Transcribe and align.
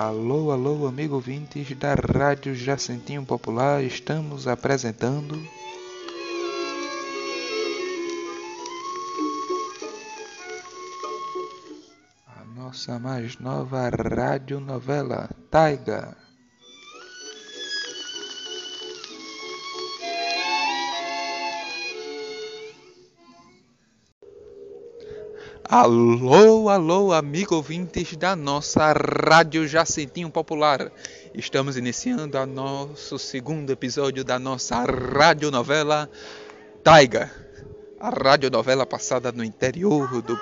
Alô, 0.00 0.52
alô, 0.52 0.86
amigo 0.86 1.16
ouvintes 1.16 1.76
da 1.76 1.92
Rádio 1.92 2.54
Jacentinho 2.54 3.26
Popular, 3.26 3.82
estamos 3.82 4.46
apresentando. 4.46 5.34
A 12.28 12.44
nossa 12.54 12.96
mais 13.00 13.40
nova 13.40 13.88
radionovela, 13.88 15.28
Taiga. 15.50 16.16
Alô, 25.70 26.70
alô, 26.70 27.12
amigo 27.12 27.54
ouvintes 27.54 28.16
da 28.16 28.34
nossa 28.34 28.90
Rádio 28.90 29.68
Jacentinho 29.68 30.30
Popular. 30.30 30.90
Estamos 31.34 31.76
iniciando 31.76 32.38
o 32.38 32.46
nosso 32.46 33.18
segundo 33.18 33.70
episódio 33.70 34.24
da 34.24 34.38
nossa 34.38 34.82
radionovela 34.82 36.08
Taiga. 36.82 37.30
A 38.00 38.08
radionovela 38.08 38.86
passada 38.86 39.30
no 39.30 39.44
interior 39.44 40.22
do 40.22 40.40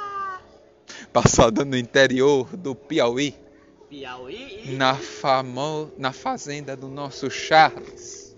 passada 1.13 1.65
no 1.65 1.77
interior 1.77 2.57
do 2.57 2.77
Piauí, 2.77 3.35
Piauí. 3.91 4.77
na 4.77 4.95
famo... 4.95 5.91
na 5.99 6.13
fazenda 6.13 6.77
do 6.77 6.87
nosso 6.87 7.29
Charles. 7.29 8.37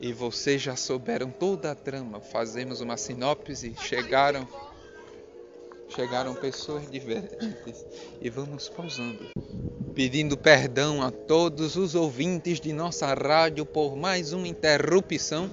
E 0.00 0.12
vocês 0.12 0.62
já 0.62 0.76
souberam 0.76 1.28
toda 1.28 1.72
a 1.72 1.74
trama. 1.74 2.20
Fazemos 2.20 2.80
uma 2.80 2.96
sinopse, 2.96 3.74
chegaram 3.80 4.46
chegaram 5.94 6.34
pessoas 6.34 6.90
diferentes 6.90 7.84
e 8.20 8.30
vamos 8.30 8.68
pausando, 8.68 9.30
pedindo 9.94 10.36
perdão 10.36 11.02
a 11.02 11.10
todos 11.10 11.76
os 11.76 11.94
ouvintes 11.94 12.60
de 12.60 12.72
nossa 12.72 13.12
rádio 13.12 13.66
por 13.66 13.96
mais 13.96 14.32
uma 14.32 14.46
interrupção. 14.46 15.50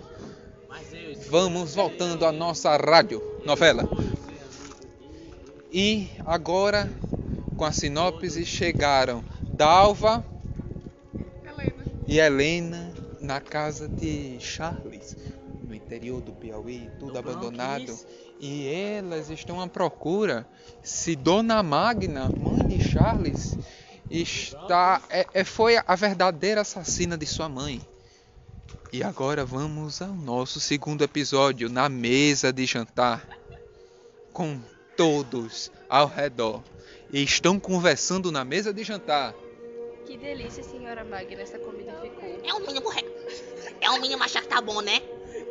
Vamos 1.30 1.76
voltando 1.76 2.26
à 2.26 2.31
nossa 2.31 2.76
rádio 2.78 3.22
novela. 3.45 3.88
E 5.72 6.09
agora, 6.26 6.89
com 7.56 7.66
a 7.66 7.72
sinopse, 7.72 8.45
chegaram 8.45 9.23
Dalva 9.42 10.23
e 12.08 12.20
Helena 12.20 12.94
na 13.20 13.42
casa 13.42 13.88
de 13.88 14.38
Charles, 14.39 15.17
no 15.67 15.76
interior 15.76 16.22
do 16.22 16.31
Piauí, 16.31 16.89
tudo 17.00 17.14
No 17.14 17.20
abandonado. 17.20 17.86
Bronx. 17.86 18.27
E 18.39 18.67
elas 18.67 19.30
estão 19.30 19.59
à 19.59 19.67
procura 19.67 20.47
se 20.83 21.16
Dona 21.16 21.63
Magna, 21.63 22.30
mãe 22.30 22.67
de 22.67 22.83
Charles, 22.88 23.57
está 24.09 25.02
é, 25.09 25.25
é- 25.33 25.43
foi 25.43 25.77
a 25.77 25.95
verdadeira 25.95 26.61
assassina 26.61 27.17
de 27.17 27.25
sua 27.25 27.49
mãe. 27.49 27.81
E 28.93 29.03
agora 29.03 29.43
vamos 29.43 30.02
ao 30.02 30.13
nosso 30.13 30.59
segundo 30.59 31.03
episódio 31.03 31.67
na 31.69 31.89
mesa 31.89 32.53
de 32.53 32.65
jantar, 32.65 33.27
com 34.31 34.61
todos 34.95 35.71
ao 35.89 36.08
redor. 36.08 36.63
E 37.11 37.21
estão 37.23 37.59
conversando 37.59 38.31
na 38.31 38.45
mesa 38.45 38.73
de 38.73 38.83
jantar. 38.83 39.33
Que 40.05 40.17
delícia, 40.17 40.63
senhora 40.63 41.03
Magna, 41.03 41.41
essa 41.41 41.59
comida 41.59 41.91
ficou. 42.02 42.39
É 42.43 42.53
um 42.53 42.59
mínimo 42.59 42.89
re... 42.89 43.03
É 43.81 43.89
um 43.91 43.99
mínimo 43.99 44.23
achar 44.23 44.41
que 44.41 44.47
tá 44.47 44.61
bom, 44.61 44.80
né? 44.81 45.02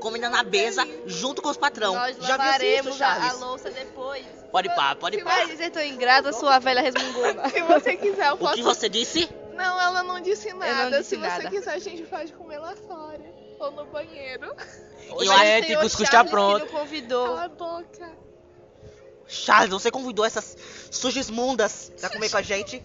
Comida 0.01 0.29
na 0.29 0.43
mesa, 0.43 0.87
junto 1.07 1.41
com 1.43 1.49
os 1.49 1.57
patrão. 1.57 1.95
Nós 1.95 2.17
Já 2.17 2.37
viu 2.37 2.69
isso, 2.77 2.89
lavaremos 2.99 3.03
a, 3.03 3.33
louça 3.33 3.71
depois. 3.71 4.27
Pode 4.53 4.69
pá, 4.75 4.95
pode 4.95 5.19
pá. 5.23 5.31
Vai 5.31 5.47
dizer, 5.49 5.71
tô 5.71 5.81
ingrata, 5.81 6.33
sua 6.33 6.59
velha 6.59 6.81
resmungona. 6.81 7.49
Se 7.51 7.63
você 7.63 7.97
quiser, 7.97 8.29
eu 8.29 8.35
O 8.35 8.39
posso. 8.39 8.55
que 8.55 8.63
você 8.63 8.89
disse? 8.89 9.29
Não, 9.55 9.81
ela 9.81 10.03
não 10.03 10.21
disse 10.21 10.53
nada. 10.53 10.99
disse 10.99 11.11
Se 11.11 11.17
você 11.17 11.27
nada. 11.27 11.51
quiser, 11.51 11.73
a 11.73 11.79
gente 11.79 12.03
pode 12.03 12.33
comer 12.33 12.59
lá 12.59 12.75
fora. 12.77 13.21
Ou 13.59 13.71
no 13.71 13.87
banheiro. 13.87 14.53
Acho 14.55 15.15
o 15.15 15.19
que 15.19 15.67
senhor 15.67 15.83
cuscuz 15.83 16.11
tá 16.11 16.25
pronto. 16.25 16.67
Não 16.67 16.81
convidou. 16.81 17.27
Cala 17.27 17.45
a 17.45 17.49
boca. 17.49 18.13
Charles, 19.27 19.71
você 19.71 19.91
convidou 19.91 20.25
essas 20.25 20.57
sujas 20.91 21.31
mundas 21.31 21.91
pra 21.99 22.11
comer 22.11 22.31
com 22.31 22.37
a 22.37 22.43
gente? 22.43 22.85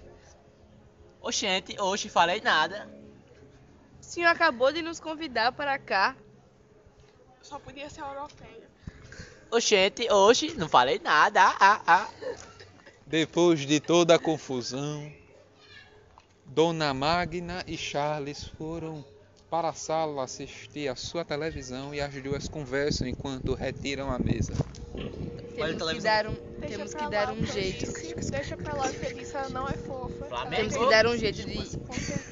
Oxente, 1.22 1.80
hoje 1.80 2.09
falei 2.09 2.41
nada. 2.41 2.90
O 4.00 4.03
senhor 4.03 4.30
acabou 4.30 4.72
de 4.72 4.81
nos 4.81 5.00
convidar 5.00 5.52
para 5.52 5.78
cá. 5.78 6.16
Só 7.41 7.59
podia 7.59 7.90
ser 7.90 8.02
europeia. 8.02 8.69
Oxente, 9.52 10.12
hoje 10.12 10.53
não 10.57 10.69
falei 10.69 11.00
nada. 11.00 11.41
Ah, 11.41 11.56
ah, 11.59 11.81
ah. 11.88 12.09
Depois 13.06 13.59
de 13.62 13.79
toda 13.79 14.16
a 14.16 14.19
confusão, 14.19 15.12
Dona 16.46 16.94
Magna 16.94 17.63
e 17.68 17.78
Charles 17.78 18.46
foram 18.57 19.03
para 19.50 19.69
a 19.69 19.74
sala 19.74 20.24
assistir 20.24 20.88
a 20.88 20.96
sua 20.96 21.25
televisão 21.25 21.94
e 21.94 22.00
as 22.00 22.13
duas 22.22 22.47
conversam 22.47 23.07
enquanto 23.07 23.53
retiram 23.53 24.09
a 24.09 24.18
mesa. 24.18 24.53
Temos 24.94 25.73
que 25.73 25.78
televisão. 25.78 26.02
dar 26.02 26.28
um, 26.28 26.34
Deixa 26.59 26.78
temos 26.78 26.94
que 26.94 27.09
dar 27.09 27.28
lá, 27.28 27.34
um 27.34 27.46
jeito. 27.46 27.91
Deixa 28.31 28.56
pra 28.58 28.73
lá, 28.73 28.88
Felice. 28.88 29.35
Ela 29.35 29.50
não 29.50 29.68
é 29.68 29.73
fofa. 29.73 30.25
Flamengo. 30.25 30.56
Temos 30.56 30.78
que 30.78 30.90
dar 30.90 31.06
um 31.06 31.18
jeito 31.18 31.46
de, 31.46 31.78
Com 31.78 31.94
certeza. 31.94 32.31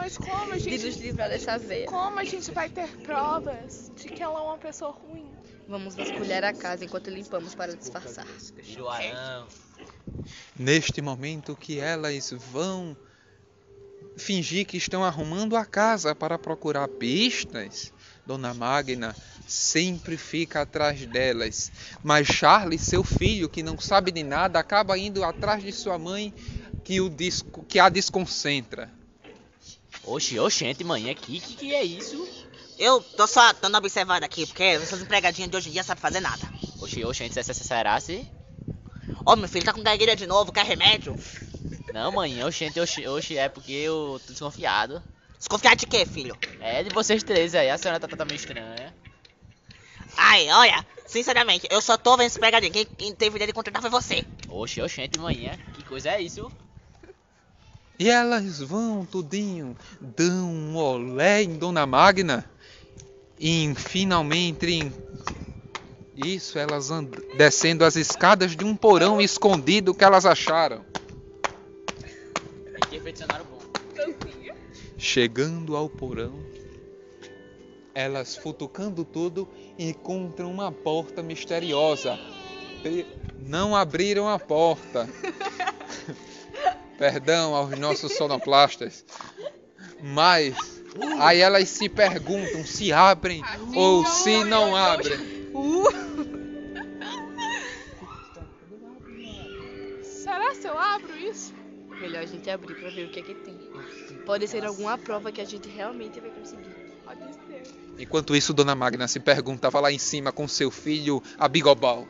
Mas 0.00 0.16
como 0.16 0.54
a 0.54 0.56
de 0.56 0.70
nos 0.70 0.80
gente. 0.80 0.98
livrar 0.98 1.28
dessa 1.28 1.58
veia. 1.58 1.84
Como 1.84 2.18
a 2.18 2.24
gente 2.24 2.50
vai 2.52 2.70
ter 2.70 2.88
provas 3.02 3.92
de 3.94 4.08
que 4.08 4.22
ela 4.22 4.40
é 4.40 4.42
uma 4.42 4.56
pessoa 4.56 4.92
ruim? 4.92 5.30
Vamos 5.68 5.94
vasculhar 5.94 6.42
a 6.42 6.54
casa 6.54 6.86
enquanto 6.86 7.10
limpamos 7.10 7.54
para 7.54 7.76
disfarçar. 7.76 8.26
Joarão. 8.62 9.46
Neste 10.58 11.02
momento 11.02 11.54
que 11.54 11.78
elas 11.78 12.30
vão 12.50 12.96
fingir 14.16 14.66
que 14.66 14.78
estão 14.78 15.04
arrumando 15.04 15.54
a 15.54 15.66
casa 15.66 16.14
para 16.14 16.38
procurar 16.38 16.88
pistas, 16.88 17.92
Dona 18.24 18.54
Magna 18.54 19.14
sempre 19.46 20.16
fica 20.16 20.62
atrás 20.62 21.04
delas. 21.04 21.70
Mas 22.02 22.26
Charles, 22.26 22.80
seu 22.80 23.04
filho, 23.04 23.50
que 23.50 23.62
não 23.62 23.78
sabe 23.78 24.10
de 24.10 24.22
nada, 24.22 24.58
acaba 24.58 24.96
indo 24.96 25.22
atrás 25.22 25.62
de 25.62 25.72
sua 25.72 25.98
mãe, 25.98 26.32
que, 26.82 27.02
o 27.02 27.10
disco, 27.10 27.62
que 27.68 27.78
a 27.78 27.90
desconcentra. 27.90 28.99
Oxi, 30.02 30.38
oxente, 30.38 30.84
manhã, 30.84 31.14
que, 31.14 31.40
que 31.40 31.54
que 31.54 31.74
é 31.74 31.82
isso? 31.82 32.28
Eu 32.78 33.02
tô 33.02 33.26
só 33.26 33.52
dando 33.54 33.76
observada 33.76 34.24
aqui, 34.24 34.46
porque 34.46 34.62
essas 34.62 35.00
empregadinhas 35.02 35.50
de 35.50 35.56
hoje 35.56 35.68
em 35.68 35.72
dia 35.72 35.82
sabem 35.84 36.00
fazer 36.00 36.20
nada. 36.20 36.50
Oxi, 36.78 37.04
oxente, 37.04 37.34
se- 37.34 37.42
se- 37.42 37.54
se- 37.54 37.64
será 37.64 37.98
se? 38.00 38.26
Ó, 39.26 39.36
meu 39.36 39.48
filho, 39.48 39.64
tá 39.64 39.72
com 39.72 39.82
gagueira 39.82 40.16
de 40.16 40.26
novo, 40.26 40.52
quer 40.52 40.64
remédio? 40.64 41.18
Não, 41.92 42.12
manhã, 42.12 42.46
oxente, 42.46 42.80
oxi, 42.80 43.06
oxi, 43.06 43.36
é 43.38 43.48
porque 43.48 43.72
eu 43.72 44.20
tô 44.26 44.32
desconfiado. 44.32 45.02
Desconfiar 45.38 45.76
de 45.76 45.86
quê, 45.86 46.06
filho? 46.06 46.38
É 46.58 46.82
de 46.82 46.90
vocês 46.90 47.22
três 47.22 47.54
aí, 47.54 47.70
a 47.70 47.78
senhora 47.78 48.00
tá, 48.00 48.08
tá, 48.08 48.16
tá 48.16 48.24
meio 48.24 48.36
estranha. 48.36 48.94
Ai, 50.16 50.48
olha, 50.50 50.86
sinceramente, 51.06 51.66
eu 51.70 51.80
só 51.80 51.96
tô 51.96 52.16
vendo 52.16 52.26
esse 52.28 52.38
pegadinho. 52.38 52.72
Quem, 52.72 52.84
quem 52.84 53.14
teve 53.14 53.36
ideia 53.36 53.46
de 53.48 53.52
contratar 53.52 53.80
foi 53.82 53.90
você. 53.90 54.24
Oxi, 54.48 54.80
oxente, 54.82 55.18
manhã, 55.18 55.58
que 55.72 55.82
coisa 55.82 56.10
é 56.10 56.20
isso? 56.20 56.52
E 58.00 58.08
elas 58.08 58.60
vão 58.60 59.04
tudinho, 59.04 59.76
dão 60.00 60.50
um 60.50 60.74
olé 60.74 61.42
em 61.42 61.58
Dona 61.58 61.84
Magna 61.84 62.50
e 63.38 63.74
finalmente 63.76 64.72
em 64.72 64.90
isso 66.16 66.58
elas 66.58 66.90
and- 66.90 67.10
descendo 67.36 67.84
as 67.84 67.96
escadas 67.96 68.56
de 68.56 68.64
um 68.64 68.74
porão 68.74 69.20
escondido 69.20 69.92
que 69.92 70.02
elas 70.02 70.24
acharam. 70.24 70.82
É. 72.02 72.08
Chegando 74.96 75.76
ao 75.76 75.86
porão, 75.86 76.42
elas 77.94 78.34
futucando 78.34 79.04
tudo 79.04 79.46
encontram 79.78 80.50
uma 80.50 80.72
porta 80.72 81.22
misteriosa. 81.22 82.18
Não 83.38 83.76
abriram 83.76 84.26
a 84.26 84.38
porta. 84.38 85.06
Perdão 87.00 87.54
aos 87.54 87.78
nossos 87.78 88.12
sonoplastas. 88.12 89.06
Mas 90.02 90.82
aí 91.18 91.40
elas 91.40 91.66
se 91.70 91.88
perguntam 91.88 92.62
se 92.66 92.92
abrem 92.92 93.42
ou 93.74 94.04
se 94.04 94.44
não 94.44 94.76
abrem. 94.76 95.16
Será 100.02 100.54
se 100.54 100.68
eu 100.68 100.78
abro 100.78 101.16
isso? 101.16 101.54
Melhor 101.88 102.22
a 102.22 102.26
gente 102.26 102.50
abrir 102.50 102.74
para 102.74 102.90
ver 102.90 103.06
o 103.06 103.10
que 103.10 103.20
é 103.20 103.22
que 103.22 103.34
tem. 103.34 103.58
Pode 104.26 104.46
ser 104.46 104.66
alguma 104.66 104.98
prova 104.98 105.32
que 105.32 105.40
a 105.40 105.44
gente 105.46 105.70
realmente 105.70 106.20
vai 106.20 106.28
conseguir. 106.28 106.68
Pode 107.02 107.20
ser. 107.34 107.62
Enquanto 107.98 108.36
isso, 108.36 108.52
Dona 108.52 108.74
Magna 108.74 109.08
se 109.08 109.20
perguntava 109.20 109.80
lá 109.80 109.90
em 109.90 109.98
cima 109.98 110.32
com 110.32 110.46
seu 110.46 110.70
filho 110.70 111.22
Abigobal. 111.38 112.06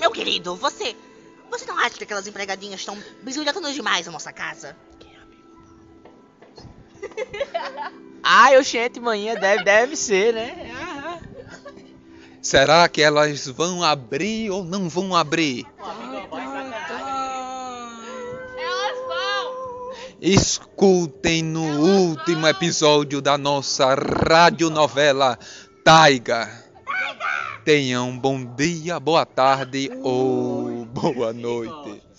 Meu 0.00 0.10
querido, 0.10 0.56
você. 0.56 0.96
Você 1.50 1.66
não 1.66 1.78
acha 1.78 1.96
que 1.96 2.04
aquelas 2.04 2.26
empregadinhas 2.26 2.80
estão 2.80 2.96
bisbilhotando 3.22 3.72
demais 3.72 4.06
a 4.06 4.10
nossa 4.10 4.32
casa? 4.32 4.76
Ai, 8.22 8.58
oxente, 8.58 9.00
manhã, 9.00 9.34
deve, 9.34 9.64
deve 9.64 9.96
ser, 9.96 10.32
né? 10.34 10.72
Ah, 10.74 11.02
ah. 11.06 11.18
Será 12.40 12.88
que 12.88 13.02
elas 13.02 13.46
vão 13.48 13.82
abrir 13.82 14.50
ou 14.50 14.64
não 14.64 14.88
vão 14.88 15.14
abrir? 15.14 15.66
escutem 20.20 21.42
no 21.42 21.62
último 21.62 22.46
episódio 22.46 23.22
da 23.22 23.38
nossa 23.38 23.94
radionovela 23.94 25.38
Taiga. 25.82 26.48
Tenham 27.64 28.10
um 28.10 28.18
bom 28.18 28.44
dia, 28.44 29.00
boa 29.00 29.24
tarde 29.24 29.90
ou 30.02 30.69
boa 30.92 31.32
noite. 31.32 32.09